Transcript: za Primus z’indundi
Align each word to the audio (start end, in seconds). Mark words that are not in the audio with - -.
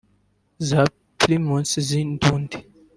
za 0.67 0.81
Primus 1.19 1.69
z’indundi 1.87 2.57